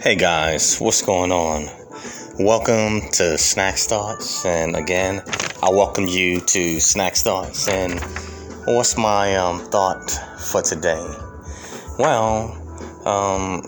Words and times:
Hey 0.00 0.14
guys, 0.14 0.78
what's 0.78 1.02
going 1.02 1.32
on? 1.32 1.64
Welcome 2.38 3.00
to 3.14 3.34
Snakz 3.34 3.88
Thoughts, 3.88 4.46
and 4.46 4.76
again, 4.76 5.24
I 5.60 5.70
welcome 5.70 6.06
you 6.06 6.38
to 6.38 6.76
Snakz 6.76 7.22
Thoughts. 7.22 7.66
And 7.66 7.98
what's 8.64 8.96
my 8.96 9.34
um, 9.34 9.58
thought 9.58 10.08
for 10.38 10.62
today? 10.62 11.04
Well, 11.98 12.54
um, 13.06 13.62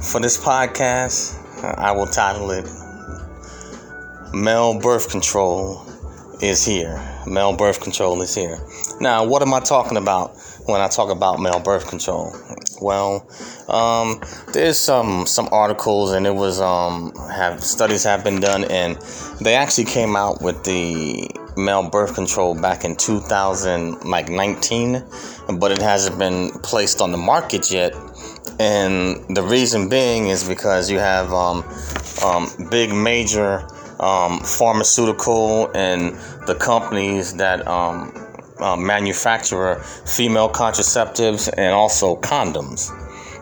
for 0.00 0.22
this 0.22 0.42
podcast, 0.42 1.36
I 1.62 1.92
will 1.92 2.06
title 2.06 2.50
it 2.50 2.66
Male 4.32 4.80
Birth 4.80 5.10
Control 5.10 5.84
is 6.40 6.64
Here. 6.64 6.98
Male 7.26 7.54
Birth 7.54 7.82
Control 7.82 8.22
is 8.22 8.34
Here. 8.34 8.58
Now, 9.02 9.26
what 9.26 9.42
am 9.42 9.52
I 9.52 9.60
talking 9.60 9.98
about 9.98 10.34
when 10.66 10.80
I 10.80 10.88
talk 10.88 11.10
about 11.10 11.40
male 11.40 11.60
birth 11.60 11.88
control? 11.88 12.34
Well, 12.80 13.26
um, 13.68 14.20
there's 14.52 14.78
some 14.78 15.26
some 15.26 15.48
articles, 15.52 16.12
and 16.12 16.26
it 16.26 16.34
was 16.34 16.60
um, 16.60 17.12
have 17.30 17.62
studies 17.62 18.04
have 18.04 18.24
been 18.24 18.40
done, 18.40 18.64
and 18.64 18.96
they 19.40 19.54
actually 19.54 19.84
came 19.84 20.16
out 20.16 20.42
with 20.42 20.64
the 20.64 21.28
male 21.56 21.88
birth 21.88 22.14
control 22.14 22.54
back 22.54 22.84
in 22.84 22.96
2000, 22.96 24.04
like 24.04 24.28
19, 24.28 25.02
but 25.58 25.70
it 25.70 25.82
hasn't 25.82 26.18
been 26.18 26.50
placed 26.62 27.00
on 27.00 27.12
the 27.12 27.18
market 27.18 27.70
yet. 27.70 27.94
And 28.58 29.36
the 29.36 29.42
reason 29.42 29.88
being 29.88 30.28
is 30.28 30.46
because 30.46 30.90
you 30.90 30.98
have 30.98 31.32
um, 31.32 31.64
um, 32.24 32.48
big 32.70 32.92
major 32.92 33.66
um, 34.00 34.40
pharmaceutical 34.40 35.70
and 35.74 36.16
the 36.46 36.54
companies 36.54 37.34
that 37.36 37.66
um, 37.66 38.12
uh, 38.62 38.76
manufacture 38.76 39.76
female 40.06 40.48
contraceptives 40.48 41.52
and 41.56 41.72
also 41.72 42.16
condoms. 42.16 42.90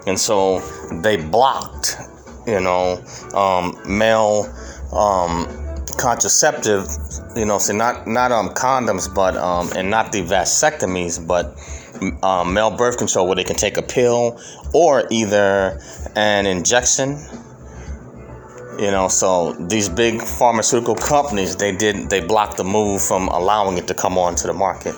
And 0.06 0.18
so 0.18 0.60
they 1.02 1.16
blocked, 1.16 1.96
you 2.46 2.60
know, 2.60 3.02
um, 3.34 3.76
male 3.86 4.52
um, 4.92 5.46
contraceptive, 5.98 6.86
you 7.36 7.44
know, 7.44 7.58
so 7.58 7.74
not 7.74 8.06
not 8.06 8.32
um 8.32 8.48
condoms, 8.50 9.12
but 9.14 9.36
um 9.36 9.70
and 9.76 9.90
not 9.90 10.12
the 10.12 10.22
vasectomies, 10.22 11.24
but 11.24 11.54
um, 12.22 12.54
male 12.54 12.70
birth 12.70 12.96
control 12.98 13.26
where 13.26 13.36
they 13.36 13.44
can 13.44 13.56
take 13.56 13.76
a 13.76 13.82
pill 13.82 14.40
or 14.72 15.06
either 15.10 15.78
an 16.16 16.46
injection 16.46 17.18
you 18.78 18.90
know 18.90 19.08
so 19.08 19.52
these 19.52 19.88
big 19.88 20.22
pharmaceutical 20.22 20.94
companies 20.94 21.56
they 21.56 21.74
did 21.76 22.08
they 22.08 22.24
blocked 22.24 22.56
the 22.56 22.64
move 22.64 23.02
from 23.02 23.28
allowing 23.28 23.76
it 23.76 23.86
to 23.86 23.94
come 23.94 24.16
onto 24.16 24.46
the 24.46 24.54
market 24.54 24.94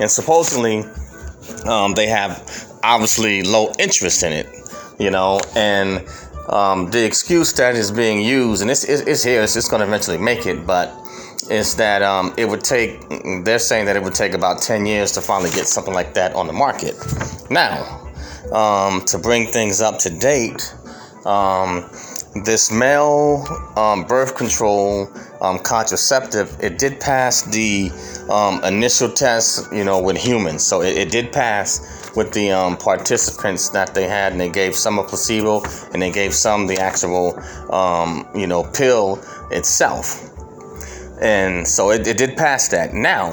and 0.00 0.10
supposedly 0.10 0.84
um, 1.66 1.94
they 1.94 2.06
have 2.06 2.42
obviously 2.82 3.42
low 3.42 3.72
interest 3.78 4.22
in 4.22 4.32
it 4.32 4.46
you 4.98 5.10
know? 5.10 5.40
And 5.56 6.06
um, 6.48 6.90
the 6.90 7.04
excuse 7.04 7.52
that 7.54 7.74
is 7.74 7.90
being 7.90 8.20
used 8.20 8.62
and 8.62 8.70
it's, 8.70 8.84
it's 8.84 9.22
here 9.22 9.42
it's 9.42 9.54
just 9.54 9.70
going 9.70 9.80
to 9.80 9.86
eventually 9.86 10.18
make 10.18 10.46
it 10.46 10.66
but 10.66 10.94
is 11.50 11.76
that 11.76 12.02
um, 12.02 12.34
it 12.36 12.46
would 12.46 12.62
take 12.62 13.00
they're 13.44 13.58
saying 13.58 13.86
that 13.86 13.96
it 13.96 14.02
would 14.02 14.14
take 14.14 14.34
about 14.34 14.60
10 14.60 14.86
years 14.86 15.12
to 15.12 15.20
finally 15.20 15.50
get 15.50 15.66
something 15.66 15.94
like 15.94 16.14
that 16.14 16.34
on 16.34 16.46
the 16.46 16.52
market. 16.52 16.94
Now 17.50 18.10
um, 18.52 19.04
to 19.06 19.18
bring 19.18 19.46
things 19.46 19.80
up 19.80 19.98
to 20.00 20.10
date 20.10 20.74
um, 21.26 21.90
this 22.44 22.70
male 22.70 23.44
um, 23.76 24.04
birth 24.04 24.36
control 24.36 25.10
um, 25.40 25.58
contraceptive, 25.58 26.56
it 26.60 26.78
did 26.78 27.00
pass 27.00 27.42
the 27.42 27.90
um, 28.30 28.62
initial 28.64 29.10
test, 29.10 29.72
you 29.72 29.84
know, 29.84 30.00
with 30.00 30.16
humans. 30.16 30.64
So 30.64 30.82
it, 30.82 30.96
it 30.96 31.10
did 31.10 31.32
pass 31.32 32.12
with 32.16 32.32
the 32.32 32.50
um, 32.50 32.76
participants 32.76 33.68
that 33.70 33.94
they 33.94 34.08
had, 34.08 34.32
and 34.32 34.40
they 34.40 34.48
gave 34.48 34.74
some 34.74 34.98
a 34.98 35.04
placebo, 35.04 35.62
and 35.92 36.02
they 36.02 36.10
gave 36.10 36.34
some 36.34 36.66
the 36.66 36.78
actual, 36.78 37.38
um, 37.72 38.26
you 38.34 38.46
know, 38.46 38.64
pill 38.64 39.22
itself. 39.50 40.24
And 41.20 41.66
so 41.66 41.90
it, 41.90 42.06
it 42.06 42.16
did 42.16 42.36
pass 42.36 42.68
that. 42.68 42.94
Now, 42.94 43.32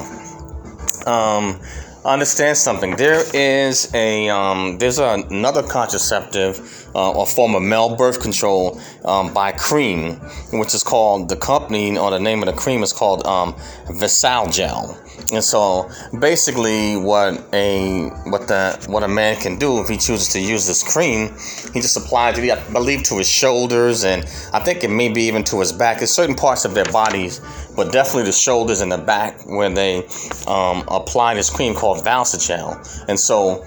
um, 1.05 1.59
understand 2.03 2.57
something. 2.57 2.95
There 2.95 3.23
is 3.33 3.93
a 3.93 4.77
there's 4.77 4.99
a, 4.99 5.25
another 5.29 5.63
contraceptive, 5.63 6.84
uh, 6.95 7.13
a 7.22 7.25
form 7.25 7.56
of 7.56 7.61
male 7.61 7.95
birth 7.95 8.22
control 8.22 8.79
um, 9.03 9.33
by 9.33 9.51
Cream, 9.51 10.16
which 10.53 10.73
is 10.73 10.83
called 10.83 11.29
the 11.29 11.35
company 11.35 11.97
or 11.97 12.11
the 12.11 12.19
name 12.19 12.41
of 12.41 12.47
the 12.47 12.53
cream 12.53 12.83
is 12.83 12.94
called 12.94 13.25
um, 13.25 13.56
Gel. 14.51 15.01
And 15.31 15.44
so 15.44 15.89
basically, 16.19 16.97
what 16.97 17.41
a 17.53 18.09
what 18.25 18.47
the 18.47 18.85
what 18.88 19.03
a 19.03 19.07
man 19.07 19.38
can 19.38 19.57
do 19.57 19.79
if 19.81 19.88
he 19.88 19.95
chooses 19.95 20.29
to 20.29 20.39
use 20.39 20.67
this 20.67 20.84
cream, 20.84 21.29
he 21.73 21.81
just 21.81 21.97
applies 21.97 22.38
it, 22.38 22.51
I 22.51 22.72
believe, 22.72 23.03
to 23.03 23.17
his 23.17 23.29
shoulders 23.29 24.03
and 24.03 24.23
I 24.53 24.59
think 24.59 24.84
it 24.84 24.89
may 24.89 25.09
be 25.09 25.23
even 25.23 25.44
to 25.45 25.59
his 25.59 25.72
back. 25.72 26.01
It's 26.01 26.11
certain 26.11 26.35
parts 26.35 26.66
of 26.66 26.73
their 26.73 26.85
bodies, 26.85 27.41
but 27.75 27.91
definitely 27.91 28.23
the 28.23 28.34
shoulders 28.34 28.81
and 28.81 28.91
the 28.91 28.97
back 28.97 29.41
where 29.45 29.69
they 29.69 30.05
um, 30.47 30.84
apply 30.89 31.34
this 31.34 31.50
cream 31.50 31.73
called 31.73 32.03
Valsicell. 32.05 33.05
And 33.07 33.19
so, 33.19 33.63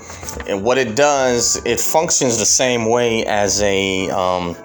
and 0.47 0.62
what 0.62 0.78
it 0.78 0.94
does, 0.97 1.61
it 1.65 1.81
functions 1.81 2.38
the 2.38 2.47
same 2.47 2.88
way 2.88 3.18
as 3.27 3.62
a 3.62 4.11
um, 4.11 4.56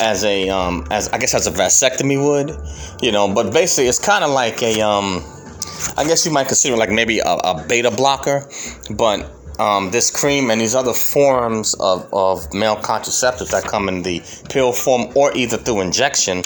as 0.00 0.24
a 0.24 0.48
um, 0.48 0.86
as 0.90 1.08
I 1.08 1.18
guess 1.18 1.34
as 1.34 1.46
a 1.46 1.50
vasectomy 1.50 2.22
would, 2.22 2.56
you 3.02 3.12
know. 3.12 3.32
But 3.32 3.52
basically, 3.52 3.88
it's 3.88 3.98
kind 3.98 4.24
of 4.24 4.30
like 4.30 4.62
a 4.62 4.80
um 4.80 5.24
I 5.96 6.04
guess 6.04 6.26
you 6.26 6.32
might 6.32 6.46
consider 6.46 6.76
like 6.76 6.90
maybe 6.90 7.20
a, 7.20 7.34
a 7.34 7.64
beta 7.66 7.90
blocker, 7.90 8.48
but 8.90 9.30
um, 9.58 9.90
this 9.90 10.10
cream 10.10 10.50
and 10.50 10.60
these 10.60 10.74
other 10.74 10.92
forms 10.92 11.74
of, 11.74 12.08
of 12.12 12.52
male 12.54 12.76
contraceptives 12.76 13.50
that 13.50 13.64
come 13.64 13.88
in 13.88 14.02
the 14.02 14.22
pill 14.48 14.72
form 14.72 15.08
or 15.16 15.36
either 15.36 15.56
through 15.56 15.80
injection, 15.80 16.44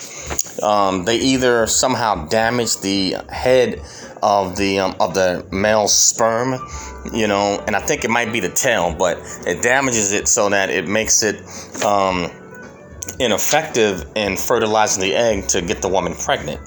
um, 0.62 1.04
they 1.04 1.16
either 1.16 1.66
somehow 1.66 2.26
damage 2.26 2.78
the 2.78 3.16
head 3.28 3.80
of 4.22 4.56
the 4.56 4.78
um, 4.78 4.94
of 5.00 5.14
the 5.14 5.44
male 5.50 5.88
sperm, 5.88 6.58
you 7.12 7.26
know, 7.26 7.62
and 7.66 7.74
I 7.74 7.80
think 7.80 8.04
it 8.04 8.10
might 8.10 8.32
be 8.32 8.40
the 8.40 8.48
tail, 8.50 8.94
but 8.96 9.18
it 9.46 9.62
damages 9.62 10.12
it 10.12 10.28
so 10.28 10.48
that 10.50 10.70
it 10.70 10.86
makes 10.88 11.22
it 11.22 11.36
um, 11.84 12.30
ineffective 13.18 14.04
in 14.14 14.36
fertilizing 14.36 15.02
the 15.02 15.14
egg 15.14 15.48
to 15.48 15.62
get 15.62 15.82
the 15.82 15.88
woman 15.88 16.14
pregnant. 16.14 16.60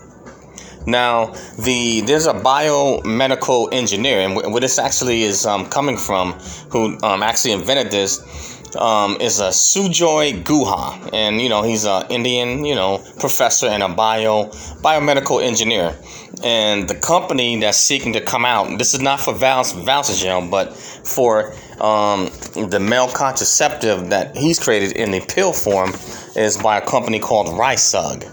Now, 0.88 1.34
the 1.58 2.02
there's 2.02 2.28
a 2.28 2.34
biomedical 2.34 3.70
engineer, 3.74 4.20
and 4.20 4.36
where 4.36 4.62
this 4.62 4.78
actually 4.78 5.24
is 5.24 5.46
um, 5.46 5.68
coming 5.68 5.98
from, 5.98 6.34
who 6.70 6.98
um, 7.02 7.24
actually 7.24 7.54
invented 7.54 7.90
this, 7.90 8.55
um, 8.75 9.18
is 9.19 9.40
a 9.40 9.50
Sujoy 9.50 10.44
Guha, 10.44 11.09
and 11.13 11.41
you 11.41 11.50
know 11.50 11.63
he's 11.63 11.86
an 11.86 12.06
Indian, 12.09 12.66
you 12.66 12.75
know, 12.75 13.03
professor 13.19 13.68
and 13.68 13.84
a 13.84 13.90
bio 13.90 14.46
biomedical 14.81 15.44
engineer. 15.44 15.96
And 16.44 16.88
the 16.88 16.96
company 16.96 17.59
that's 17.59 17.78
seeking 17.78 18.14
to 18.14 18.22
come 18.22 18.46
out, 18.46 18.78
this 18.78 18.94
is 18.94 19.00
not 19.00 19.22
for 19.22 19.34
Val 19.34 19.64
Valsagel, 19.64 20.52
but 20.52 20.75
for 20.75 21.53
um, 21.81 22.30
the 22.69 22.80
male 22.80 23.08
contraceptive 23.08 24.09
that 24.09 24.35
he's 24.35 24.59
created 24.59 24.94
in 24.94 25.12
the 25.12 25.22
pill 25.22 25.53
form, 25.53 25.91
is 26.35 26.58
by 26.58 26.78
a 26.78 26.85
company 26.85 27.19
called 27.19 27.47
RISUG 27.47 28.31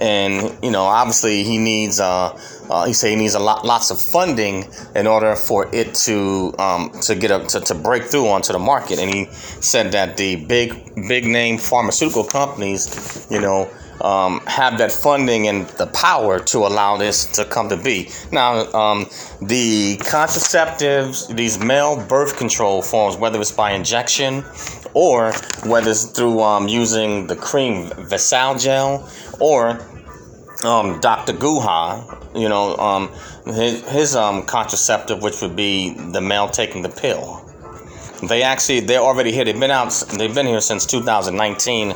and 0.00 0.56
you 0.64 0.70
know 0.70 0.84
obviously 0.84 1.42
he 1.42 1.58
needs 1.58 2.00
uh, 2.00 2.38
uh 2.70 2.84
he 2.84 2.92
said 2.92 3.10
he 3.10 3.16
needs 3.16 3.34
a 3.34 3.38
lot 3.38 3.64
lots 3.64 3.90
of 3.90 4.00
funding 4.00 4.64
in 4.94 5.06
order 5.06 5.34
for 5.34 5.68
it 5.74 5.94
to 5.94 6.54
um 6.58 6.90
to 7.00 7.14
get 7.14 7.30
up 7.30 7.46
to, 7.48 7.60
to 7.60 7.74
break 7.74 8.04
through 8.04 8.28
onto 8.28 8.52
the 8.52 8.58
market 8.58 8.98
and 8.98 9.12
he 9.12 9.26
said 9.60 9.92
that 9.92 10.16
the 10.16 10.36
big 10.46 10.94
big 11.08 11.24
name 11.24 11.58
pharmaceutical 11.58 12.24
companies 12.24 13.26
you 13.30 13.40
know 13.40 13.68
um, 14.02 14.40
have 14.46 14.78
that 14.78 14.92
funding 14.92 15.48
and 15.48 15.66
the 15.78 15.86
power 15.88 16.38
to 16.40 16.58
allow 16.58 16.96
this 16.96 17.24
to 17.36 17.44
come 17.44 17.68
to 17.68 17.76
be. 17.76 18.10
Now, 18.30 18.70
um, 18.72 19.06
the 19.40 19.96
contraceptives, 19.98 21.34
these 21.34 21.58
male 21.58 21.96
birth 21.96 22.36
control 22.36 22.82
forms, 22.82 23.16
whether 23.16 23.40
it's 23.40 23.52
by 23.52 23.72
injection 23.72 24.44
or 24.94 25.32
whether 25.64 25.90
it's 25.90 26.04
through 26.06 26.40
um, 26.40 26.68
using 26.68 27.26
the 27.26 27.36
cream 27.36 27.88
Valsicell 27.90 29.08
or 29.40 29.80
um, 30.64 31.00
Dr. 31.00 31.32
Guha, 31.32 32.38
you 32.38 32.48
know, 32.48 32.76
um, 32.76 33.10
his, 33.46 33.82
his 33.88 34.16
um, 34.16 34.44
contraceptive, 34.44 35.22
which 35.22 35.40
would 35.42 35.56
be 35.56 35.94
the 36.12 36.20
male 36.20 36.48
taking 36.48 36.82
the 36.82 36.88
pill. 36.88 37.44
They 38.22 38.42
actually, 38.42 38.80
they're 38.80 39.00
already 39.00 39.32
here. 39.32 39.44
They've 39.44 39.58
been 39.58 39.70
out, 39.70 39.90
they've 40.16 40.34
been 40.34 40.46
here 40.46 40.60
since 40.60 40.86
2019, 40.86 41.94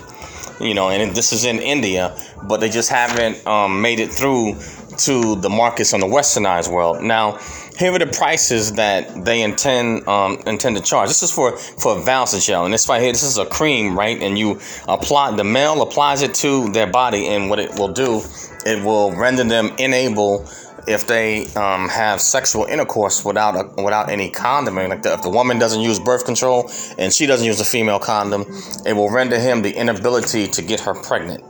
you 0.60 0.74
know, 0.74 0.90
and 0.90 1.14
this 1.14 1.32
is 1.32 1.44
in 1.44 1.60
India, 1.60 2.16
but 2.48 2.58
they 2.58 2.68
just 2.68 2.90
haven't 2.90 3.46
um, 3.46 3.80
made 3.80 4.00
it 4.00 4.12
through 4.12 4.56
to 4.98 5.36
the 5.36 5.50
markets 5.50 5.92
on 5.92 6.00
the 6.00 6.06
westernized 6.06 6.70
world. 6.70 7.02
Now, 7.02 7.38
here 7.78 7.92
are 7.92 7.98
the 7.98 8.06
prices 8.06 8.72
that 8.72 9.24
they 9.24 9.42
intend 9.42 10.06
um, 10.08 10.38
intend 10.46 10.76
to 10.76 10.82
charge. 10.82 11.08
This 11.08 11.22
is 11.22 11.30
for 11.30 11.56
for 11.56 11.96
Valsicell, 11.96 12.64
and 12.64 12.72
this 12.72 12.88
right 12.88 13.02
here, 13.02 13.12
this 13.12 13.22
is 13.22 13.38
a 13.38 13.46
cream, 13.46 13.98
right? 13.98 14.20
And 14.20 14.38
you 14.38 14.60
apply 14.88 15.36
the 15.36 15.44
male 15.44 15.82
applies 15.82 16.22
it 16.22 16.34
to 16.36 16.70
their 16.70 16.86
body, 16.86 17.26
and 17.28 17.50
what 17.50 17.58
it 17.58 17.78
will 17.78 17.92
do, 17.92 18.22
it 18.64 18.82
will 18.82 19.12
render 19.12 19.44
them 19.44 19.74
unable 19.78 20.48
if 20.86 21.06
they 21.06 21.46
um, 21.54 21.88
have 21.88 22.20
sexual 22.20 22.64
intercourse 22.64 23.24
without 23.24 23.56
a, 23.56 23.82
without 23.82 24.08
any 24.08 24.30
condom, 24.30 24.76
like 24.76 25.02
the, 25.02 25.14
if 25.14 25.22
the 25.22 25.28
woman 25.28 25.58
doesn't 25.58 25.80
use 25.80 25.98
birth 25.98 26.24
control 26.24 26.70
and 26.96 27.12
she 27.12 27.26
doesn't 27.26 27.46
use 27.46 27.60
a 27.60 27.64
female 27.64 27.98
condom, 27.98 28.44
it 28.86 28.92
will 28.92 29.10
render 29.10 29.38
him 29.38 29.62
the 29.62 29.72
inability 29.74 30.46
to 30.46 30.62
get 30.62 30.80
her 30.80 30.94
pregnant. 30.94 31.42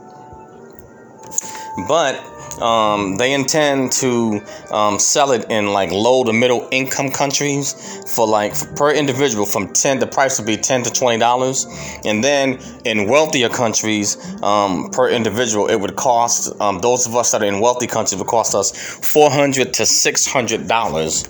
But 1.87 2.15
um, 2.61 3.17
they 3.17 3.33
intend 3.33 3.91
to 3.93 4.41
um, 4.71 4.99
sell 4.99 5.31
it 5.31 5.45
in 5.49 5.73
like 5.73 5.91
low 5.91 6.23
to 6.23 6.33
middle 6.33 6.67
income 6.71 7.09
countries 7.11 7.73
for 8.15 8.27
like 8.27 8.53
per 8.75 8.91
individual 8.91 9.45
from 9.45 9.73
10 9.73 9.99
the 9.99 10.07
price 10.07 10.39
would 10.39 10.47
be 10.47 10.57
10 10.57 10.83
to 10.83 10.91
20 10.91 11.17
dollars. 11.19 11.65
And 12.05 12.23
then 12.23 12.59
in 12.85 13.07
wealthier 13.07 13.49
countries 13.49 14.17
um, 14.43 14.89
per 14.91 15.09
individual 15.09 15.67
it 15.67 15.75
would 15.75 15.95
cost 15.95 16.59
um, 16.61 16.79
those 16.79 17.05
of 17.07 17.15
us 17.15 17.31
that 17.31 17.41
are 17.41 17.47
in 17.47 17.59
wealthy 17.59 17.87
countries 17.87 18.17
would 18.19 18.27
cost 18.27 18.55
us 18.55 18.71
400 18.71 19.73
to 19.73 19.85
600 19.85 20.67
dollars 20.67 21.23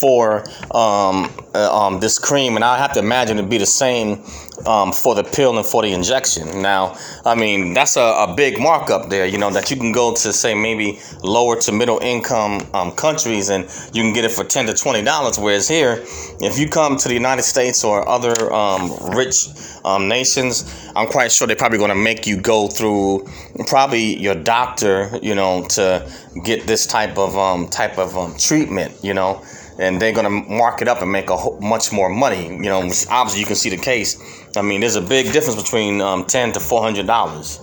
for 0.00 0.44
um, 0.74 1.30
uh, 1.58 1.76
um, 1.76 1.98
this 1.98 2.18
cream 2.18 2.54
and 2.54 2.64
I 2.64 2.78
have 2.78 2.92
to 2.92 3.00
imagine 3.00 3.38
it'd 3.38 3.50
be 3.50 3.58
the 3.58 3.66
same 3.66 4.22
um, 4.66 4.92
for 4.92 5.14
the 5.14 5.24
pill 5.24 5.56
and 5.56 5.66
for 5.66 5.82
the 5.82 5.92
injection. 5.92 6.62
Now, 6.62 6.96
I 7.24 7.34
mean, 7.34 7.74
that's 7.74 7.96
a, 7.96 8.00
a 8.00 8.34
big 8.36 8.60
markup 8.60 9.08
there, 9.08 9.26
you 9.26 9.38
know, 9.38 9.50
that 9.50 9.70
you 9.70 9.76
can 9.76 9.92
go 9.92 10.14
to, 10.14 10.32
say, 10.32 10.54
maybe 10.54 11.00
lower 11.22 11.56
to 11.62 11.72
middle 11.72 11.98
income 11.98 12.66
um, 12.74 12.92
countries 12.92 13.48
and 13.48 13.64
you 13.92 14.02
can 14.02 14.12
get 14.12 14.24
it 14.24 14.30
for 14.30 14.44
10 14.44 14.66
to 14.66 14.72
$20. 14.72 15.42
Whereas 15.42 15.68
here, 15.68 16.04
if 16.40 16.58
you 16.58 16.68
come 16.68 16.96
to 16.96 17.08
the 17.08 17.14
United 17.14 17.42
States 17.42 17.82
or 17.82 18.08
other 18.08 18.52
um, 18.52 18.92
rich 19.16 19.48
um, 19.84 20.08
nations, 20.08 20.90
I'm 20.94 21.08
quite 21.08 21.32
sure 21.32 21.46
they're 21.46 21.56
probably 21.56 21.78
going 21.78 21.90
to 21.90 21.96
make 21.96 22.26
you 22.26 22.40
go 22.40 22.68
through 22.68 23.26
probably 23.66 24.16
your 24.16 24.34
doctor, 24.34 25.18
you 25.22 25.34
know, 25.34 25.66
to 25.70 26.08
get 26.44 26.66
this 26.66 26.86
type 26.86 27.18
of 27.18 27.36
um, 27.36 27.68
type 27.68 27.98
of 27.98 28.38
treatment, 28.38 28.94
you 29.02 29.14
know 29.14 29.42
and 29.78 30.00
they're 30.00 30.12
gonna 30.12 30.30
mark 30.30 30.82
it 30.82 30.88
up 30.88 31.02
and 31.02 31.10
make 31.10 31.30
a 31.30 31.36
whole, 31.36 31.60
much 31.60 31.92
more 31.92 32.08
money. 32.08 32.46
You 32.48 32.58
know, 32.62 32.80
obviously 33.10 33.40
you 33.40 33.46
can 33.46 33.56
see 33.56 33.70
the 33.70 33.76
case. 33.76 34.18
I 34.56 34.62
mean, 34.62 34.80
there's 34.80 34.96
a 34.96 35.00
big 35.00 35.32
difference 35.32 35.60
between 35.60 36.00
um, 36.00 36.24
ten 36.24 36.52
to 36.52 36.60
four 36.60 36.82
hundred 36.82 37.06
dollars. 37.06 37.60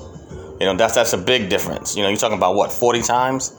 You 0.59 0.67
know, 0.67 0.75
that's 0.75 0.95
that's 0.95 1.13
a 1.13 1.17
big 1.17 1.49
difference. 1.49 1.95
You 1.95 2.03
know, 2.03 2.09
you're 2.09 2.17
talking 2.17 2.37
about 2.37 2.55
what 2.55 2.71
forty 2.71 3.01
times, 3.01 3.53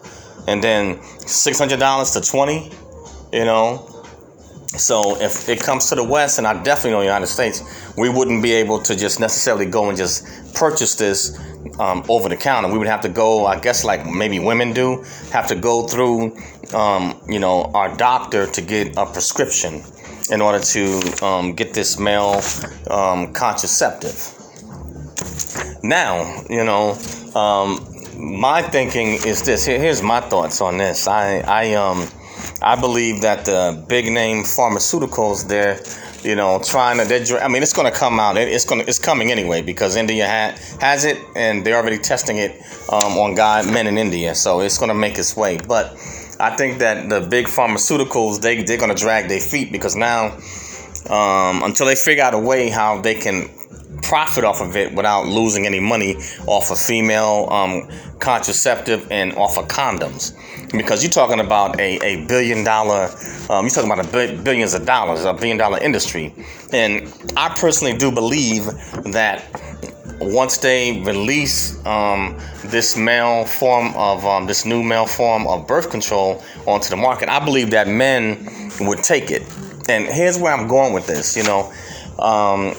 and 0.49 0.62
then 0.62 1.03
six 1.19 1.58
hundred 1.58 1.81
dollars 1.81 2.12
to 2.12 2.20
twenty. 2.20 2.70
You 3.32 3.44
know, 3.44 3.97
so 4.69 5.20
if 5.20 5.49
it 5.49 5.61
comes 5.61 5.88
to 5.91 5.94
the 5.94 6.05
West, 6.05 6.38
and 6.38 6.47
I 6.47 6.62
definitely 6.62 6.93
know 6.93 6.99
the 7.00 7.06
United 7.06 7.26
States, 7.26 7.62
we 7.97 8.09
wouldn't 8.09 8.43
be 8.43 8.52
able 8.52 8.81
to 8.82 8.97
just 8.97 9.20
necessarily 9.20 9.67
go 9.67 9.88
and 9.88 9.99
just 9.99 10.55
purchase 10.55 10.94
this 10.94 11.38
um, 11.78 12.04
over 12.08 12.28
the 12.28 12.36
counter. 12.36 12.70
We 12.70 12.78
would 12.78 12.86
have 12.88 13.02
to 13.02 13.08
go, 13.08 13.46
I 13.46 13.58
guess, 13.58 13.84
like 13.84 14.06
maybe 14.06 14.38
women 14.38 14.72
do, 14.72 15.04
have 15.32 15.46
to 15.48 15.54
go 15.54 15.86
through, 15.86 16.36
um, 16.74 17.20
you 17.28 17.38
know, 17.38 17.70
our 17.74 17.94
doctor 17.96 18.46
to 18.46 18.60
get 18.62 18.96
a 18.96 19.06
prescription 19.06 19.82
in 20.30 20.40
order 20.40 20.58
to 20.58 21.24
um, 21.24 21.54
get 21.54 21.74
this 21.74 21.98
male 21.98 22.40
um, 22.90 23.32
contraceptive. 23.32 24.32
Now, 25.82 26.42
you 26.50 26.64
know, 26.64 26.98
um, 27.34 27.86
my 28.18 28.62
thinking 28.62 29.14
is 29.26 29.42
this. 29.42 29.64
Here, 29.64 29.78
here's 29.78 30.02
my 30.02 30.20
thoughts 30.20 30.60
on 30.60 30.78
this. 30.78 31.06
I, 31.06 31.38
I, 31.40 31.74
um, 31.74 32.08
I 32.62 32.74
believe 32.74 33.22
that 33.22 33.44
the 33.44 33.84
big 33.88 34.10
name 34.10 34.42
pharmaceuticals, 34.42 35.46
they're 35.46 35.76
you 36.26 36.34
know, 36.34 36.61
trying 36.62 36.99
to. 36.99 37.44
I 37.44 37.49
mean, 37.49 37.62
it's 37.62 37.73
going 37.73 37.90
to 37.90 37.96
come 37.96 38.19
out. 38.19 38.37
It, 38.37 38.49
it's 38.49 38.64
going. 38.64 38.82
It's 38.82 38.99
coming 38.99 39.31
anyway 39.31 39.62
because 39.62 39.96
India 39.96 40.26
ha- 40.26 40.58
has 40.81 41.05
it, 41.05 41.19
and 41.37 41.64
they're 41.64 41.76
already 41.76 41.99
testing 41.99 42.38
it 42.38 42.61
um, 42.93 43.17
on 43.17 43.34
guy 43.37 43.62
men 43.70 43.87
in 43.87 43.96
India. 43.96 44.34
So 44.34 44.61
it's 44.61 44.76
going 44.76 44.88
to 44.88 44.94
make 44.94 45.19
its 45.19 45.37
way. 45.37 45.56
But 45.56 45.93
I 46.40 46.55
think 46.56 46.78
that 46.81 47.08
the 47.08 47.20
big 47.20 47.46
pharmaceuticals 47.46 48.43
they 48.43 48.62
they're 48.62 48.76
going 48.76 48.94
to 48.94 49.00
drag 49.00 49.28
their 49.28 49.40
feet 49.40 49.70
because 49.70 49.94
now, 49.94 50.37
um, 51.08 51.62
until 51.62 51.87
they 51.87 51.94
figure 51.94 52.25
out 52.25 52.34
a 52.34 52.38
way 52.38 52.69
how 52.69 53.00
they 53.00 53.14
can 53.14 53.49
profit 54.02 54.44
off 54.44 54.60
of 54.60 54.76
it 54.76 54.94
without 54.94 55.26
losing 55.26 55.66
any 55.66 55.81
money 55.81 56.16
off 56.46 56.70
of 56.70 56.78
female 56.78 57.48
um, 57.50 57.88
contraceptive 58.19 59.06
and 59.10 59.34
off 59.34 59.58
of 59.58 59.66
condoms 59.69 60.34
because 60.72 61.02
you're 61.02 61.12
talking 61.12 61.40
about 61.40 61.78
a, 61.78 61.98
a 62.04 62.26
billion 62.26 62.64
dollar, 62.64 63.10
um, 63.50 63.64
you're 63.64 63.70
talking 63.70 63.90
about 63.90 64.04
a 64.06 64.43
billions 64.43 64.75
of 64.75 64.87
dollars, 64.87 65.25
a 65.25 65.32
billion 65.32 65.56
dollar 65.56 65.78
industry. 65.78 66.34
And 66.72 67.12
I 67.37 67.54
personally 67.58 67.96
do 67.96 68.10
believe 68.10 68.64
that 69.12 69.44
once 70.20 70.56
they 70.58 71.02
release 71.02 71.84
um, 71.84 72.38
this 72.64 72.96
male 72.96 73.44
form 73.44 73.94
of 73.96 74.25
um, 74.25 74.46
this 74.46 74.64
new 74.64 74.82
male 74.82 75.06
form 75.06 75.46
of 75.46 75.66
birth 75.66 75.90
control 75.90 76.42
onto 76.66 76.88
the 76.88 76.96
market, 76.96 77.28
I 77.28 77.44
believe 77.44 77.70
that 77.70 77.87
men 77.87 78.49
would 78.81 79.02
take 79.02 79.31
it. 79.31 79.42
And 79.88 80.06
here's 80.06 80.38
where 80.38 80.52
I'm 80.52 80.66
going 80.66 80.92
with 80.92 81.06
this. 81.06 81.37
You 81.37 81.44
know, 81.44 81.72
um, 82.19 82.75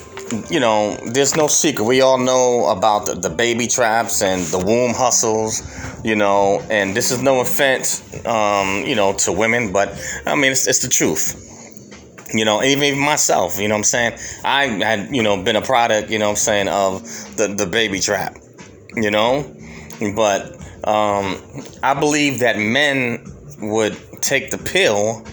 you 0.50 0.60
know, 0.60 0.98
there's 1.06 1.36
no 1.36 1.48
secret. 1.48 1.86
We 1.86 2.02
all 2.02 2.18
know 2.18 2.68
about 2.68 3.06
the, 3.06 3.16
the, 3.16 3.30
baby 3.30 3.68
traps 3.68 4.22
and 4.22 4.42
the 4.48 4.58
womb 4.58 4.94
hustles, 4.94 5.62
you 6.04 6.16
know, 6.16 6.62
and 6.70 6.96
this 6.96 7.12
is 7.12 7.22
no 7.22 7.40
offense, 7.40 8.02
um, 8.26 8.84
you 8.86 8.96
know, 8.96 9.14
to 9.14 9.32
women, 9.32 9.72
but 9.72 9.90
I 10.26 10.36
mean, 10.36 10.52
it's, 10.52 10.68
it's 10.68 10.80
the 10.80 10.90
truth. 10.90 11.44
You 12.34 12.44
know, 12.44 12.62
even, 12.62 13.00
myself, 13.00 13.60
you 13.60 13.70
know 13.70 13.76
I'm 13.76 13.84
saying? 13.84 14.18
I 14.44 14.66
had, 14.66 15.16
you 15.16 15.24
know, 15.24 15.42
been 15.42 15.56
a 15.56 15.62
product, 15.62 16.10
you 16.10 16.20
know 16.20 16.30
I'm 16.30 16.36
saying, 16.36 16.68
of 16.68 17.04
the, 17.38 17.48
the 17.48 17.66
baby 17.66 18.00
trap, 18.00 18.36
you 18.96 19.12
know? 19.12 19.46
But 20.16 20.54
um, 20.84 21.42
I 21.84 21.96
believe 21.98 22.40
that 22.40 22.58
men 22.58 23.26
would 23.60 23.98
take 24.22 24.52
the 24.52 24.58
pill, 24.58 25.26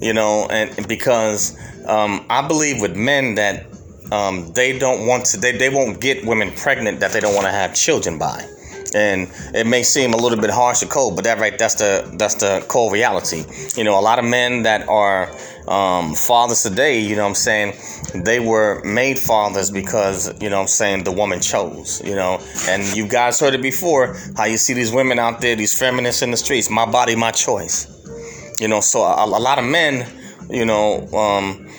you 0.00 0.14
know, 0.14 0.46
and 0.50 0.88
because 0.88 1.58
um, 1.86 2.24
I 2.30 2.46
believe 2.46 2.80
with 2.80 2.96
men 2.96 3.34
that 3.34 3.66
um, 4.12 4.52
they 4.52 4.78
don't 4.78 5.06
want 5.06 5.24
to 5.26 5.36
they, 5.36 5.52
they 5.56 5.68
won't 5.70 6.00
get 6.00 6.24
women 6.26 6.52
pregnant 6.52 7.00
that 7.00 7.12
they 7.12 7.20
don't 7.20 7.34
want 7.34 7.46
to 7.46 7.52
have 7.52 7.74
children 7.74 8.18
by. 8.18 8.46
And 8.92 9.30
it 9.54 9.68
may 9.68 9.84
seem 9.84 10.14
a 10.14 10.16
little 10.16 10.40
bit 10.40 10.50
harsh 10.50 10.82
or 10.82 10.86
cold 10.86 11.14
but 11.14 11.24
that 11.24 11.38
right 11.38 11.56
that's 11.56 11.76
the 11.76 12.12
that's 12.18 12.34
the 12.34 12.64
cold 12.68 12.92
reality. 12.92 13.44
You 13.76 13.84
know 13.84 13.98
a 13.98 14.02
lot 14.02 14.18
of 14.18 14.24
men 14.24 14.64
that 14.64 14.88
are 14.88 15.30
um, 15.68 16.14
fathers 16.14 16.62
today 16.64 16.98
you 16.98 17.14
know 17.14 17.22
what 17.22 17.28
i'm 17.28 17.34
saying? 17.36 17.74
They 18.24 18.40
were 18.40 18.82
made 18.82 19.18
fathers 19.20 19.70
because 19.70 20.42
you 20.42 20.50
know 20.50 20.60
i'm 20.60 20.66
saying 20.66 21.04
the 21.04 21.12
woman 21.12 21.40
chose 21.40 22.02
you 22.04 22.16
know? 22.16 22.40
And 22.68 22.84
you 22.96 23.06
guys 23.06 23.38
heard 23.38 23.54
it 23.54 23.62
before 23.62 24.16
how 24.36 24.46
you 24.46 24.56
see 24.56 24.74
these 24.74 24.90
women 24.90 25.20
out 25.20 25.40
there 25.40 25.54
these 25.54 25.78
feminists 25.78 26.22
in 26.22 26.32
the 26.32 26.36
streets 26.36 26.68
my 26.68 26.90
body 26.90 27.14
my 27.14 27.30
choice. 27.30 27.86
You 28.58 28.66
know 28.66 28.80
so 28.80 29.02
a, 29.02 29.24
a 29.24 29.38
lot 29.38 29.60
of 29.60 29.64
men 29.64 30.04
you 30.50 30.64
know 30.64 31.06
um, 31.12 31.69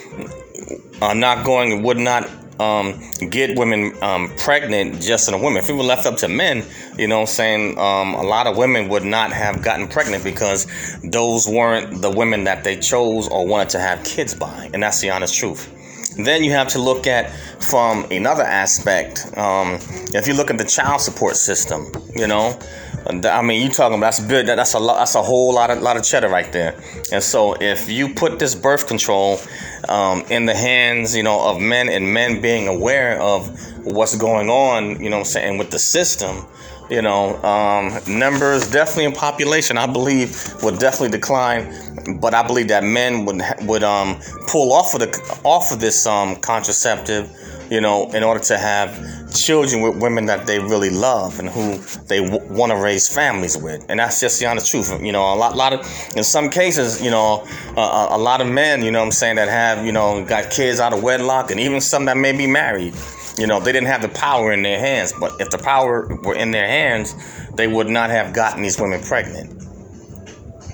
uh, 1.02 1.14
not 1.14 1.46
going 1.46 1.84
would 1.84 1.98
not 1.98 2.30
um, 2.60 3.02
get 3.30 3.58
women 3.58 3.92
um, 4.04 4.32
pregnant 4.38 5.02
just 5.02 5.28
in 5.28 5.34
a 5.34 5.38
woman. 5.38 5.58
If 5.58 5.70
it 5.70 5.74
were 5.74 5.84
left 5.84 6.06
up 6.06 6.18
to 6.18 6.28
men, 6.28 6.64
you 6.98 7.08
know, 7.08 7.26
saying 7.26 7.78
um, 7.80 8.14
a 8.14 8.22
lot 8.22 8.48
of 8.48 8.56
women 8.56 8.88
would 8.90 9.04
not 9.04 9.32
have 9.32 9.64
gotten 9.64 9.88
pregnant 9.88 10.24
because 10.24 10.68
those 11.04 11.48
weren't 11.48 12.02
the 12.02 12.12
women 12.12 12.44
that 12.44 12.64
they 12.64 12.78
chose 12.78 13.28
or 13.28 13.48
wanted 13.48 13.70
to 13.70 13.80
have 13.80 14.04
kids 14.04 14.36
by, 14.36 14.70
and 14.74 14.84
that's 14.84 15.02
the 15.02 15.10
honest 15.10 15.36
truth. 15.36 15.76
Then 16.18 16.44
you 16.44 16.52
have 16.52 16.68
to 16.70 16.80
look 16.80 17.08
at 17.08 17.32
from 17.64 18.06
another 18.12 18.44
aspect. 18.44 19.26
Um, 19.38 19.80
if 20.14 20.28
you 20.28 20.34
look 20.34 20.50
at 20.50 20.58
the 20.58 20.66
child 20.66 21.02
support 21.02 21.38
system, 21.38 21.90
you 22.16 22.28
know, 22.28 22.60
I 23.08 23.42
mean, 23.42 23.62
you 23.62 23.70
talking 23.70 23.98
about 23.98 24.16
that's. 24.16 24.46
That's 24.46 24.74
a 24.74 24.80
lot. 24.80 24.98
That's 24.98 25.16
a 25.16 25.22
whole 25.22 25.54
lot 25.54 25.70
of 25.72 25.82
lot 25.82 25.98
of 25.98 26.04
cheddar 26.04 26.30
right 26.30 26.52
there. 26.52 26.76
And 27.12 27.24
so, 27.24 27.56
if 27.60 27.90
you 27.90 28.14
put 28.14 28.40
this 28.40 28.54
birth 28.54 28.88
control 28.88 29.40
um, 29.90 30.24
in 30.30 30.46
the 30.46 30.56
hands, 30.56 31.16
you 31.16 31.24
know, 31.24 31.42
of 31.42 31.60
men 31.60 31.90
and 31.90 32.14
men 32.14 32.42
being 32.42 32.68
aware 32.68 33.20
of 33.20 33.50
what's 33.86 34.16
going 34.16 34.50
on, 34.50 35.02
you 35.04 35.10
know, 35.10 35.20
I'm 35.20 35.26
saying 35.26 35.58
with 35.58 35.72
the 35.72 35.80
system, 35.80 36.46
you 36.90 37.02
know, 37.02 37.42
um, 37.44 37.98
numbers 38.08 38.70
definitely 38.70 39.06
in 39.06 39.14
population, 39.14 39.78
I 39.78 39.88
believe, 39.88 40.54
would 40.62 40.78
definitely 40.78 41.10
decline. 41.10 42.20
But 42.20 42.34
I 42.34 42.46
believe 42.46 42.68
that 42.68 42.84
men 42.84 43.26
would 43.26 43.42
would 43.62 43.84
um, 43.84 44.20
pull 44.48 44.74
off 44.74 44.94
of 44.94 45.00
the 45.00 45.40
off 45.44 45.72
of 45.72 45.80
this 45.80 46.06
um, 46.06 46.36
contraceptive 46.36 47.36
you 47.72 47.80
know, 47.80 48.12
in 48.12 48.22
order 48.22 48.42
to 48.42 48.58
have 48.58 48.92
children 49.34 49.82
with 49.82 50.02
women 50.02 50.26
that 50.26 50.46
they 50.46 50.60
really 50.60 50.90
love 50.90 51.40
and 51.40 51.50
who 51.50 51.78
they 52.08 52.24
w- 52.24 52.54
want 52.54 52.72
to 52.72 52.78
raise 52.78 53.14
families 53.14 53.58
with. 53.58 53.86
And 53.90 54.00
that's 54.00 54.20
just 54.20 54.40
the 54.40 54.46
honest 54.46 54.70
truth. 54.70 54.92
You 55.02 55.12
know, 55.12 55.34
a 55.34 55.36
lot, 55.36 55.56
lot 55.56 55.74
of, 55.74 55.80
in 56.16 56.24
some 56.24 56.50
cases, 56.50 57.02
you 57.02 57.12
know, 57.12 57.46
uh, 57.78 58.08
a 58.12 58.18
lot 58.18 58.42
of 58.42 58.48
men, 58.48 58.84
you 58.84 58.92
know 58.92 59.02
I'm 59.02 59.12
saying, 59.12 59.38
that 59.38 59.50
have, 59.50 59.86
you 59.86 59.92
know, 59.92 60.24
got 60.26 60.52
kids 60.52 60.80
out 60.80 60.94
of 60.94 61.02
wedlock 61.04 61.52
and 61.52 61.60
even 61.60 61.82
some 61.82 62.06
that 62.06 62.18
may 62.18 62.32
be 62.32 62.48
married. 62.48 62.94
You 63.38 63.48
know, 63.48 63.60
they 63.60 63.72
didn't 63.72 63.88
have 63.88 64.02
the 64.02 64.10
power 64.10 64.52
in 64.52 64.62
their 64.62 64.80
hands, 64.80 65.14
but 65.14 65.40
if 65.40 65.50
the 65.50 65.58
power 65.58 66.08
were 66.24 66.36
in 66.36 66.52
their 66.52 66.68
hands, 66.68 67.16
they 67.56 67.68
would 67.68 67.88
not 67.88 68.10
have 68.10 68.34
gotten 68.34 68.62
these 68.62 68.80
women 68.80 69.02
pregnant. 69.02 69.64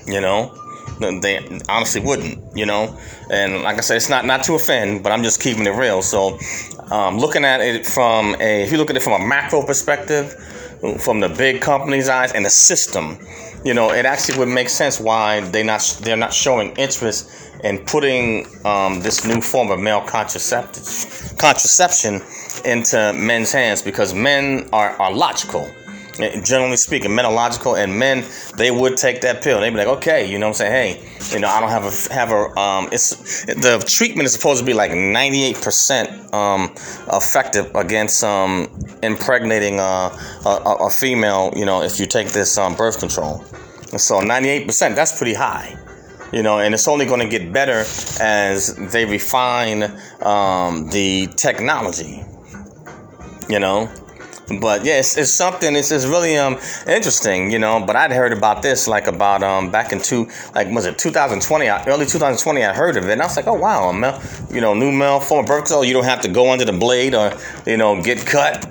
You 0.06 0.20
know? 0.20 0.54
They 0.98 1.60
honestly 1.68 2.00
wouldn't, 2.00 2.56
you 2.56 2.66
know. 2.66 2.98
And 3.30 3.62
like 3.62 3.78
I 3.78 3.80
said, 3.80 3.98
it's 3.98 4.08
not 4.08 4.24
not 4.24 4.42
to 4.44 4.54
offend, 4.54 5.04
but 5.04 5.12
I'm 5.12 5.22
just 5.22 5.40
keeping 5.40 5.64
it 5.66 5.70
real. 5.70 6.02
So, 6.02 6.38
um, 6.90 7.18
looking 7.18 7.44
at 7.44 7.60
it 7.60 7.86
from 7.86 8.34
a, 8.40 8.62
if 8.62 8.72
you 8.72 8.78
look 8.78 8.90
at 8.90 8.96
it 8.96 9.02
from 9.02 9.20
a 9.20 9.26
macro 9.26 9.62
perspective, 9.62 10.32
from 11.00 11.20
the 11.20 11.28
big 11.28 11.60
companies' 11.60 12.08
eyes 12.08 12.32
and 12.32 12.44
the 12.44 12.50
system, 12.50 13.18
you 13.64 13.74
know, 13.74 13.92
it 13.92 14.06
actually 14.06 14.38
would 14.38 14.48
make 14.48 14.68
sense 14.68 15.00
why 15.00 15.40
they 15.50 15.62
not 15.62 15.98
they're 16.02 16.16
not 16.16 16.32
showing 16.32 16.74
interest 16.76 17.30
in 17.64 17.78
putting 17.86 18.46
um, 18.64 19.00
this 19.00 19.24
new 19.24 19.40
form 19.40 19.70
of 19.70 19.80
male 19.80 20.02
contraception 20.02 22.22
into 22.64 23.12
men's 23.14 23.52
hands 23.52 23.82
because 23.82 24.14
men 24.14 24.68
are, 24.72 24.90
are 25.00 25.12
logical 25.12 25.68
generally 26.18 26.76
speaking, 26.76 27.14
men 27.14 27.24
are 27.24 27.32
logical, 27.32 27.76
and 27.76 27.96
men 27.98 28.24
they 28.56 28.70
would 28.70 28.96
take 28.96 29.20
that 29.22 29.42
pill. 29.42 29.60
They'd 29.60 29.70
be 29.70 29.76
like, 29.76 29.86
okay, 29.98 30.30
you 30.30 30.38
know, 30.38 30.46
what 30.46 30.60
I'm 30.60 30.66
saying, 30.66 30.98
hey, 31.00 31.34
you 31.34 31.40
know, 31.40 31.48
I 31.48 31.60
don't 31.60 31.70
have 31.70 31.84
a 31.84 32.12
have 32.12 32.30
a 32.32 32.58
um, 32.58 32.88
it's 32.92 33.44
the 33.46 33.84
treatment 33.86 34.26
is 34.26 34.32
supposed 34.32 34.60
to 34.60 34.66
be 34.66 34.74
like 34.74 34.92
98 34.92 35.56
percent 35.56 36.34
um 36.34 36.74
effective 37.12 37.74
against 37.74 38.22
um 38.24 38.68
impregnating 39.02 39.80
uh, 39.80 40.10
a, 40.44 40.76
a 40.86 40.90
female, 40.90 41.52
you 41.56 41.64
know, 41.64 41.82
if 41.82 42.00
you 42.00 42.06
take 42.06 42.28
this 42.28 42.58
um 42.58 42.74
birth 42.74 42.98
control. 42.98 43.44
So 43.96 44.20
98 44.20 44.66
percent, 44.66 44.96
that's 44.96 45.16
pretty 45.16 45.34
high 45.34 45.76
you 46.30 46.42
know, 46.42 46.58
and 46.58 46.74
it's 46.74 46.86
only 46.86 47.06
going 47.06 47.20
to 47.20 47.26
get 47.26 47.54
better 47.54 47.86
as 48.20 48.76
they 48.92 49.06
refine 49.06 49.84
um, 50.20 50.90
the 50.90 51.26
technology, 51.38 52.22
you 53.48 53.58
know 53.58 53.90
but 54.60 54.84
yeah, 54.84 54.98
it's, 54.98 55.16
it's 55.16 55.30
something. 55.30 55.76
It's, 55.76 55.90
it's 55.90 56.06
really 56.06 56.36
um 56.36 56.58
interesting, 56.86 57.50
you 57.50 57.58
know. 57.58 57.84
But 57.84 57.96
I'd 57.96 58.12
heard 58.12 58.32
about 58.32 58.62
this 58.62 58.88
like 58.88 59.06
about 59.06 59.42
um 59.42 59.70
back 59.70 59.92
in 59.92 60.00
two 60.00 60.28
like 60.54 60.70
was 60.70 60.86
it 60.86 60.98
2020 60.98 61.68
early 61.68 62.06
2020 62.06 62.64
I 62.64 62.74
heard 62.74 62.96
of 62.96 63.04
it 63.04 63.12
and 63.12 63.22
I 63.22 63.26
was 63.26 63.36
like 63.36 63.46
oh 63.46 63.54
wow 63.54 63.92
male, 63.92 64.20
you 64.50 64.60
know 64.60 64.74
new 64.74 64.90
male 64.90 65.20
form 65.20 65.40
of 65.40 65.46
birth 65.46 65.64
control 65.64 65.84
you 65.84 65.92
don't 65.92 66.04
have 66.04 66.20
to 66.22 66.28
go 66.28 66.50
under 66.50 66.64
the 66.64 66.72
blade 66.72 67.14
or 67.14 67.36
you 67.66 67.76
know 67.76 68.00
get 68.02 68.24
cut 68.26 68.66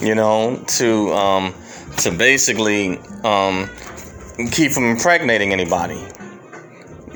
you 0.00 0.14
know 0.14 0.62
to 0.78 1.12
um 1.12 1.54
to 1.98 2.10
basically 2.10 2.98
um 3.24 3.68
keep 4.50 4.72
from 4.72 4.84
impregnating 4.84 5.52
anybody 5.52 6.00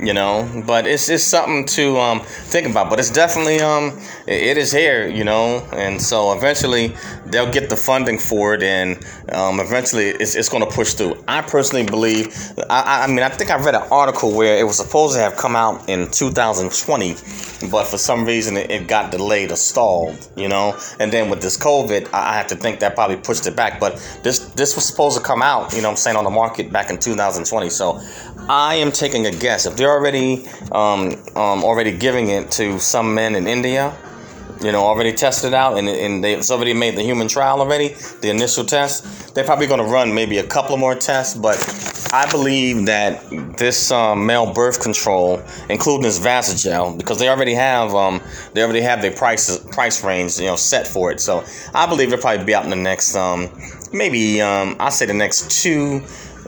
you 0.00 0.14
know? 0.14 0.48
But 0.66 0.86
it's 0.86 1.08
it's 1.08 1.24
something 1.24 1.64
to 1.76 1.98
um, 1.98 2.20
think 2.20 2.66
about. 2.68 2.90
But 2.90 2.98
it's 2.98 3.10
definitely 3.10 3.60
um 3.60 3.98
it 4.26 4.56
is 4.56 4.72
here 4.72 5.08
you 5.08 5.24
know? 5.24 5.66
And 5.72 6.00
so 6.00 6.32
eventually 6.32 6.94
they'll 7.26 7.50
get 7.50 7.70
the 7.70 7.76
funding 7.76 8.18
for 8.18 8.54
it 8.54 8.62
and 8.62 9.04
um, 9.32 9.60
eventually 9.60 10.08
it's, 10.08 10.34
it's 10.34 10.48
going 10.48 10.64
to 10.64 10.70
push 10.70 10.94
through. 10.94 11.22
I 11.28 11.42
personally 11.42 11.84
believe 11.84 12.34
I, 12.70 13.04
I 13.04 13.06
mean 13.06 13.20
i 13.20 13.28
think 13.28 13.50
i 13.50 13.56
read 13.56 13.74
an 13.74 13.86
article 13.90 14.32
where 14.34 14.56
it 14.58 14.64
was 14.64 14.76
supposed 14.76 15.14
to 15.14 15.20
have 15.20 15.36
come 15.36 15.54
out 15.56 15.88
in 15.88 16.10
2020 16.10 17.14
but 17.70 17.84
for 17.84 17.98
some 17.98 18.24
reason 18.24 18.56
it, 18.56 18.70
it 18.70 18.88
got 18.88 19.10
delayed 19.10 19.52
or 19.52 19.56
stalled 19.56 20.30
you 20.36 20.48
know? 20.48 20.78
And 21.00 21.12
then 21.12 21.28
with 21.30 21.42
this 21.42 21.56
covid 21.56 22.12
i 22.12 22.34
have 22.34 22.46
to 22.48 22.56
think 22.56 22.80
that 22.80 22.94
probably 22.94 23.16
pushed 23.16 23.46
it 23.46 23.56
back. 23.56 23.80
But 23.80 23.94
this 24.22 24.38
this 24.50 24.74
was 24.74 24.86
supposed 24.86 25.16
to 25.18 25.22
come 25.22 25.42
out 25.42 25.72
you 25.74 25.82
know 25.82 25.90
i'm 25.90 25.96
saying 25.96 26.16
on 26.16 26.24
the 26.24 26.30
market 26.30 26.72
back 26.72 26.90
in 26.90 26.98
2020 26.98 27.70
so 27.70 28.00
i 28.48 28.74
am 28.74 28.90
taking 28.90 29.26
a 29.26 29.30
guess. 29.30 29.66
If 29.66 29.76
they're 29.88 29.96
already 29.96 30.46
um, 30.72 31.14
um, 31.34 31.64
already 31.64 31.96
giving 31.96 32.28
it 32.28 32.50
to 32.50 32.78
some 32.78 33.14
men 33.14 33.34
in 33.34 33.46
india 33.46 33.96
you 34.60 34.72
know, 34.72 34.82
already 34.82 35.12
tested 35.12 35.54
out 35.54 35.78
and, 35.78 35.88
and 35.88 36.24
they've 36.24 36.42
already 36.50 36.74
made 36.74 36.96
the 36.96 37.02
human 37.02 37.28
trial 37.28 37.60
already, 37.60 37.94
the 38.22 38.28
initial 38.28 38.64
test. 38.64 39.32
They're 39.32 39.44
probably 39.44 39.68
going 39.68 39.78
to 39.78 39.86
run 39.86 40.12
maybe 40.12 40.38
a 40.38 40.44
couple 40.44 40.76
more 40.76 40.96
tests, 40.96 41.36
but 41.36 41.56
I 42.12 42.28
believe 42.28 42.86
that 42.86 43.22
this 43.56 43.92
um, 43.92 44.26
male 44.26 44.52
birth 44.52 44.82
control, 44.82 45.40
including 45.68 46.02
this 46.02 46.18
Vasogel, 46.18 46.98
because 46.98 47.20
they 47.20 47.28
already 47.28 47.54
have 47.54 47.94
um, 47.94 48.20
they 48.52 48.64
already 48.64 48.80
have 48.80 49.00
their 49.00 49.12
price 49.12 49.58
price 49.66 50.02
range, 50.02 50.40
you 50.40 50.46
know, 50.46 50.56
set 50.56 50.88
for 50.88 51.12
it. 51.12 51.20
So 51.20 51.44
I 51.72 51.86
believe 51.86 52.08
it'll 52.08 52.20
probably 52.20 52.44
be 52.44 52.52
out 52.56 52.64
in 52.64 52.70
the 52.70 52.76
next 52.90 53.14
um, 53.14 53.48
maybe 53.92 54.40
um, 54.40 54.76
I'll 54.80 54.90
say 54.90 55.06
the 55.06 55.14
next 55.14 55.62
two, 55.62 56.02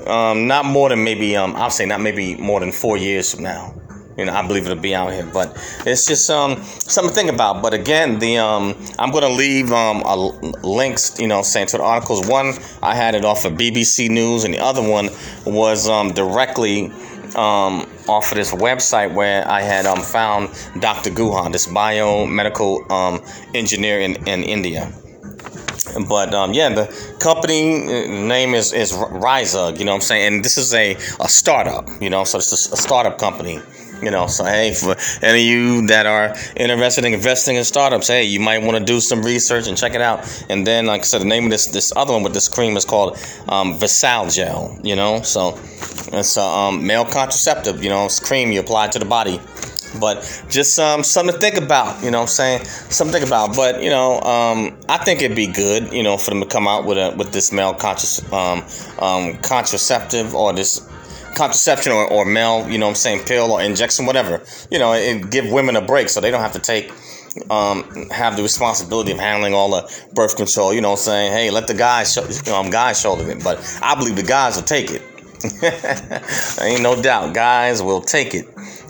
um, 0.07 0.47
not 0.47 0.65
more 0.65 0.89
than 0.89 1.05
maybe 1.05 1.37
um, 1.37 1.55
I'll 1.57 1.71
say 1.71 1.87
not 1.87 2.01
maybe 2.01 2.37
more 2.37 2.61
than 2.61 2.73
four 2.73 2.97
years 2.97 3.35
from 3.35 3.45
now 3.45 3.75
you 4.21 4.27
know, 4.27 4.35
I 4.35 4.47
believe 4.47 4.67
it'll 4.67 4.77
be 4.77 4.95
out 4.95 5.13
here. 5.13 5.29
But 5.33 5.57
it's 5.87 6.07
just 6.07 6.29
um, 6.31 6.63
something 6.63 7.09
to 7.09 7.15
think 7.15 7.31
about. 7.33 7.63
But 7.63 7.73
again, 7.73 8.19
the 8.19 8.37
um, 8.39 8.77
I'm 8.99 9.11
gonna 9.11 9.29
leave 9.29 9.73
um, 9.73 10.03
links, 10.63 11.19
you 11.19 11.27
know, 11.27 11.43
saying 11.43 11.69
to 11.69 11.79
the 11.79 11.83
articles. 11.83 12.29
One, 12.29 12.53
I 12.83 12.95
had 12.95 13.15
it 13.15 13.25
off 13.25 13.45
of 13.47 13.55
BBC 13.55 14.11
News, 14.11 14.45
and 14.45 14.53
the 14.53 14.59
other 14.59 14.83
one 14.87 15.09
was 15.47 15.89
um, 15.89 16.13
directly 16.13 16.93
um, 17.35 17.89
off 18.09 18.31
of 18.31 18.37
this 18.37 18.53
website 18.53 19.15
where 19.15 19.47
I 19.49 19.63
had 19.63 19.87
um, 19.87 20.03
found 20.03 20.51
Dr. 20.81 21.11
Guha, 21.11 21.51
this 21.51 21.67
biomedical 21.67 22.91
um, 22.91 23.23
engineer 23.55 24.01
in, 24.01 24.17
in 24.29 24.43
India. 24.43 24.93
But 26.09 26.35
um, 26.35 26.53
yeah, 26.53 26.69
the 26.69 27.17
company 27.19 27.85
uh, 27.85 28.27
name 28.27 28.55
is 28.55 28.73
is 28.73 28.93
RISUG, 28.93 29.79
you 29.79 29.85
know 29.85 29.93
what 29.93 29.97
I'm 29.97 30.01
saying? 30.03 30.35
And 30.35 30.45
this 30.45 30.57
is 30.57 30.73
a, 30.75 30.95
a 31.21 31.29
startup, 31.29 31.89
you 32.01 32.11
know, 32.11 32.25
so 32.25 32.39
it's 32.39 32.53
a, 32.53 32.77
startup 32.77 33.19
company. 33.19 33.61
You 34.03 34.11
know, 34.11 34.29
so 34.29 34.45
hey, 34.45 34.73
for 34.73 34.97
any 35.23 35.43
of 35.43 35.47
you 35.47 35.87
that 35.89 36.07
are 36.07 36.35
interested 36.57 37.05
in 37.05 37.13
investing 37.13 37.57
in 37.57 37.65
startups, 37.65 38.09
hey, 38.09 38.25
you 38.25 38.41
might 38.41 38.63
want 38.63 38.79
to 38.79 38.83
do 38.83 38.99
some 38.99 39.23
research 39.23 39.69
and 39.69 39.77
check 39.77 39.95
it 39.95 40.01
out. 40.01 40.21
And 40.49 40.67
then, 40.67 40.87
like 40.87 41.03
I 41.03 41.05
said, 41.05 41.21
the 41.21 41.27
name 41.27 41.45
of 41.45 41.51
this 41.51 41.67
this 41.67 41.93
other 41.95 42.15
one 42.15 42.23
with 42.23 42.33
this 42.33 42.49
cream 42.49 42.79
is 42.79 42.87
called 42.87 43.19
um, 43.49 43.79
Vasogel. 43.79 44.83
You 44.83 44.97
know, 44.97 45.21
so 45.21 45.59
it's 46.15 46.39
a 46.39 46.43
um, 46.43 46.87
male 46.87 47.05
contraceptive. 47.05 47.85
You 47.85 47.91
know, 47.91 48.07
it's 48.07 48.21
cream 48.21 48.53
you 48.53 48.61
apply 48.61 48.89
to 48.89 48.99
the 48.99 49.05
body. 49.05 49.39
But 49.99 50.45
just 50.49 50.79
um, 50.79 51.03
something 51.03 51.35
to 51.35 51.41
think 51.41 51.57
about, 51.57 52.03
you 52.05 52.11
know 52.11 52.19
what 52.19 52.23
I'm 52.23 52.29
saying? 52.29 52.65
Something 52.65 53.13
to 53.13 53.19
think 53.19 53.29
about. 53.29 53.57
But, 53.57 53.83
you 53.83 53.91
know, 53.91 54.21
um, 54.21 54.77
I 54.89 54.99
think 54.99 55.23
it'd 55.23 55.37
be 55.37 55.47
good, 55.49 55.93
you 55.93 56.03
know, 56.03 56.17
for 56.17 56.31
them 56.31 56.41
to 56.41 56.47
come 56.47 56.69
out 56.69 56.85
with 56.85 56.99
a 56.99 57.15
with 57.17 57.33
this 57.33 57.51
male 57.53 57.75
conscious 57.75 58.21
um, 58.33 58.65
um, 59.01 59.37
contraceptive 59.39 60.35
or 60.35 60.53
this 60.53 60.87
contraception 61.35 61.93
or, 61.93 62.07
or 62.11 62.25
male, 62.25 62.69
you 62.71 62.79
know 62.79 62.89
I'm 62.89 62.95
saying, 62.95 63.25
pill 63.25 63.53
or 63.53 63.63
injection, 63.63 64.07
whatever, 64.07 64.43
you 64.71 64.79
know, 64.79 64.93
and 64.93 65.31
give 65.31 65.51
women 65.51 65.77
a 65.77 65.81
break 65.81 66.09
so 66.09 66.21
they 66.21 66.31
don't 66.31 66.41
have 66.41 66.53
to 66.53 66.59
take, 66.59 66.93
um, 67.51 68.09
have 68.11 68.37
the 68.37 68.43
responsibility 68.43 69.13
of 69.13 69.19
handling 69.19 69.55
all 69.55 69.71
the 69.71 70.07
birth 70.13 70.37
control, 70.37 70.75
you 70.75 70.81
know, 70.81 70.97
saying, 70.97 71.33
hey, 71.33 71.51
let 71.51 71.67
the 71.67 71.75
guys, 71.75 72.13
show, 72.13 72.55
um, 72.55 72.71
guys 72.71 73.01
shoulder 73.01 73.31
it. 73.31 73.43
But 73.43 73.59
I 73.83 73.95
believe 73.95 74.17
the 74.17 74.23
guys 74.23 74.57
will 74.57 74.65
take 74.65 74.91
it. 74.91 75.03
Ain't 76.61 76.83
no 76.83 77.01
doubt, 77.01 77.33
guys 77.33 77.83
will 77.83 78.03
take 78.03 78.35
it. 78.35 78.47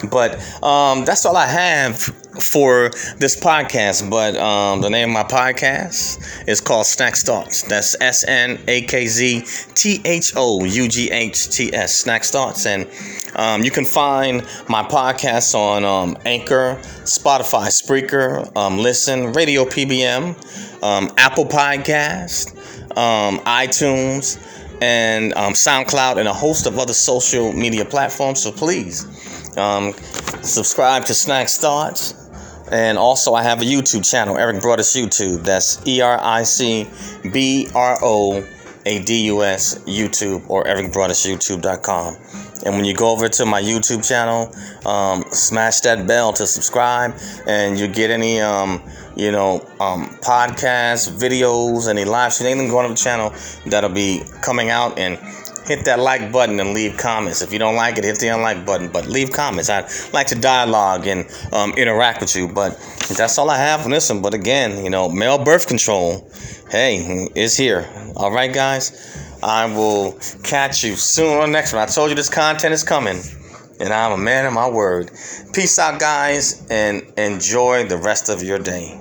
But 0.09 0.35
um, 0.63 1.05
that's 1.05 1.27
all 1.27 1.37
I 1.37 1.47
have 1.47 1.99
for 2.41 2.91
this 3.19 3.39
podcast. 3.39 4.09
But 4.09 4.37
um, 4.37 4.81
the 4.81 4.91
name 4.91 5.11
of 5.11 5.15
my 5.15 5.25
podcast 5.25 6.49
is 6.49 6.61
called 6.61 6.87
Snakz 6.87 7.25
Thoughts. 7.25 7.63
That's 7.63 7.97
S 8.01 8.25
N 8.27 8.59
A 8.69 8.83
K 8.83 9.07
Z 9.07 9.45
T 9.75 10.01
H 10.05 10.33
O 10.37 10.65
U 10.65 10.89
G 10.89 11.11
H 11.11 11.51
T 11.51 11.75
S. 11.75 12.05
Snakz 12.05 12.31
Thoughts. 12.31 12.67
And 12.67 12.89
um, 13.37 13.63
you 13.63 13.71
can 13.71 13.85
find 13.85 14.43
my 14.69 14.83
podcast 14.83 15.55
on 15.55 15.85
um, 15.85 16.17
Anchor, 16.25 16.79
Spotify, 17.05 17.69
Spreaker, 17.69 18.55
um, 18.57 18.79
Listen, 18.79 19.33
Radio 19.33 19.65
PBM, 19.65 20.83
um, 20.83 21.11
Apple 21.17 21.45
Podcast, 21.45 22.57
um, 22.97 23.39
iTunes 23.41 24.47
and 24.83 25.35
um, 25.35 25.53
SoundCloud 25.53 26.17
and 26.17 26.27
a 26.27 26.33
host 26.33 26.67
of 26.67 26.79
other 26.79 26.95
social 26.95 27.53
media 27.53 27.85
platforms. 27.85 28.43
So 28.43 28.51
please 28.51 29.05
um, 29.57 29.93
subscribe 30.43 31.05
to 31.07 31.13
Snakz 31.13 31.59
Thoughts. 31.59 32.15
And 32.71 32.99
also, 32.99 33.35
I 33.35 33.43
have 33.43 33.61
a 33.61 33.65
YouTube 33.65 34.09
channel, 34.09 34.39
Eric 34.39 34.61
Broadus 34.61 34.95
YouTube. 34.95 35.43
That's 35.43 35.85
E 35.87 36.01
R 36.01 36.19
I 36.23 36.45
C 36.45 36.89
B 37.33 37.69
R 37.75 37.99
O 38.01 38.47
A 38.87 39.03
D 39.03 39.27
U 39.27 39.43
S 39.43 39.81
YouTube 39.81 40.49
or 40.49 40.65
ericbroadusyoutube.com. 40.65 42.17
And 42.65 42.77
when 42.77 42.85
you 42.85 42.95
go 42.95 43.11
over 43.11 43.29
to 43.29 43.47
my 43.47 43.61
YouTube 43.61 44.07
channel, 44.07 44.55
um, 44.87 45.25
smash 45.33 45.81
that 45.81 46.07
bell 46.07 46.33
to 46.35 46.47
subscribe, 46.47 47.15
and 47.47 47.79
you 47.79 47.89
get 47.89 48.11
any, 48.11 48.41
um, 48.41 48.83
you 49.17 49.33
know, 49.33 49.67
um, 49.81 50.09
podcasts, 50.21 51.11
videos, 51.11 51.89
any 51.89 52.05
live 52.05 52.35
stream, 52.35 52.51
anything 52.51 52.69
going 52.69 52.85
on 52.85 52.91
the 52.91 52.97
channel 52.97 53.33
that'll 53.67 53.91
be 53.91 54.23
coming 54.43 54.69
out 54.69 54.99
and 54.99 55.19
hit 55.67 55.85
that 55.85 55.99
like 55.99 56.33
button 56.33 56.59
and 56.61 56.73
leave 56.75 56.97
comments. 56.97 57.43
If 57.43 57.53
you 57.53 57.59
don't 57.59 57.77
like 57.77 57.99
it, 57.99 58.05
hit 58.05 58.19
the 58.19 58.29
unlike 58.29 58.67
button, 58.67 58.89
but 58.89 59.07
leave 59.07 59.33
comments. 59.33 59.71
I'd 59.71 59.89
like 60.13 60.27
to 60.29 60.35
dialogue 60.35 61.07
and 61.07 61.27
um, 61.53 61.73
interact 61.73 62.21
with 62.21 62.35
you, 62.37 62.49
but 62.49 62.73
that's 63.17 63.39
all 63.39 63.51
I 63.51 63.59
have 63.59 63.85
on 63.85 63.91
this 63.91 64.11
one. 64.11 64.23
But 64.23 64.35
again, 64.35 64.85
you 64.85 64.91
know, 64.91 65.09
male 65.09 65.43
birth 65.43 65.67
control, 65.67 66.31
hey, 66.71 67.29
is 67.35 67.57
here. 67.57 67.89
All 68.17 68.33
right, 68.33 68.53
guys. 68.53 69.27
I 69.43 69.65
will 69.75 70.19
catch 70.43 70.85
you 70.85 70.97
soon 70.97 71.39
on 71.39 71.49
the 71.49 71.53
next 71.53 71.73
one. 71.73 71.83
I 71.83 71.87
told 71.87 72.11
you 72.11 72.17
this 72.17 72.29
content 72.29 72.75
is 72.75 72.85
coming, 72.85 73.19
and 73.81 73.91
I'm 73.93 74.13
a 74.13 74.19
man 74.19 74.45
of 74.45 74.53
my 74.53 74.69
word. 74.69 75.11
Peace 75.55 75.79
out, 75.79 75.99
guys, 75.99 76.67
and 76.71 77.03
enjoy 77.17 77.87
the 77.87 77.97
rest 77.97 78.29
of 78.29 78.43
your 78.43 78.59
day. 78.59 79.01